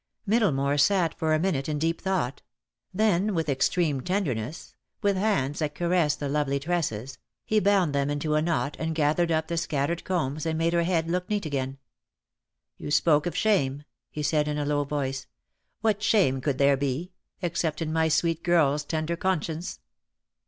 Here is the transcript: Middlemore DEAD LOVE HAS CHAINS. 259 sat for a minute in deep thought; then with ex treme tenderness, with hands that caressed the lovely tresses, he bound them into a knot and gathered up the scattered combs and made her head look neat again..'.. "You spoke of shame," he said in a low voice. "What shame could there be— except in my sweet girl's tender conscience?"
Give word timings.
Middlemore 0.27 0.77
DEAD 0.77 0.77
LOVE 0.77 0.77
HAS 0.77 0.87
CHAINS. 0.87 1.13
259 1.13 1.13
sat 1.13 1.19
for 1.19 1.33
a 1.35 1.51
minute 1.51 1.69
in 1.69 1.77
deep 1.77 2.01
thought; 2.01 2.41
then 2.91 3.35
with 3.35 3.47
ex 3.49 3.69
treme 3.69 4.03
tenderness, 4.03 4.75
with 5.03 5.15
hands 5.15 5.59
that 5.59 5.75
caressed 5.75 6.19
the 6.19 6.27
lovely 6.27 6.59
tresses, 6.59 7.19
he 7.45 7.59
bound 7.59 7.93
them 7.93 8.09
into 8.09 8.33
a 8.33 8.41
knot 8.41 8.75
and 8.79 8.95
gathered 8.95 9.31
up 9.31 9.47
the 9.47 9.57
scattered 9.57 10.03
combs 10.03 10.47
and 10.47 10.57
made 10.57 10.73
her 10.73 10.81
head 10.81 11.07
look 11.07 11.29
neat 11.29 11.45
again..'.. 11.45 11.77
"You 12.79 12.89
spoke 12.89 13.27
of 13.27 13.37
shame," 13.37 13.83
he 14.09 14.23
said 14.23 14.47
in 14.47 14.57
a 14.57 14.65
low 14.65 14.85
voice. 14.85 15.27
"What 15.81 16.01
shame 16.01 16.41
could 16.41 16.57
there 16.57 16.77
be— 16.77 17.11
except 17.43 17.79
in 17.79 17.93
my 17.93 18.07
sweet 18.07 18.41
girl's 18.41 18.83
tender 18.83 19.15
conscience?" 19.15 19.81